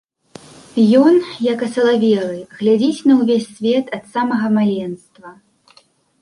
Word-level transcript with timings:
Ён, 1.01 1.13
як 1.53 1.59
асалавелы, 1.67 2.39
глядзіць 2.61 3.05
на 3.11 3.19
ўвесь 3.19 3.47
свет 3.59 3.85
ад 3.99 4.03
самага 4.15 4.47
маленства. 4.57 5.29